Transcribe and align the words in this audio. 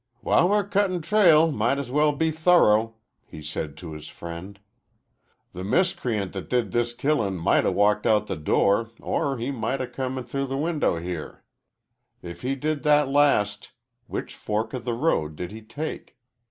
"While 0.21 0.49
we're 0.49 0.67
cuttin' 0.67 1.03
trail 1.03 1.51
might 1.51 1.77
as 1.77 1.91
well 1.91 2.11
be 2.11 2.31
thorough," 2.31 2.95
he 3.23 3.43
said 3.43 3.77
to 3.77 3.93
his 3.93 4.07
friend. 4.07 4.59
"The 5.53 5.63
miscreant 5.63 6.33
that 6.33 6.49
did 6.49 6.71
this 6.71 6.91
killin' 6.91 7.37
might 7.37 7.67
'a' 7.67 7.71
walked 7.71 8.07
out 8.07 8.25
the 8.25 8.35
door 8.35 8.89
or 8.99 9.37
he 9.37 9.51
might 9.51 9.79
'a' 9.79 9.85
come 9.85 10.23
through 10.23 10.47
the 10.47 10.57
window 10.57 10.97
here. 10.97 11.43
If 12.23 12.41
he 12.41 12.55
did 12.55 12.81
that 12.81 13.09
last, 13.09 13.73
which 14.07 14.33
fork 14.33 14.73
of 14.73 14.85
the 14.85 14.95
road 14.95 15.35
did 15.35 15.51
he 15.51 15.61
take? 15.61 16.17